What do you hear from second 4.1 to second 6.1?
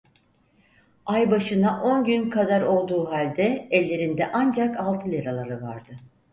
ancak altı liraları vardı.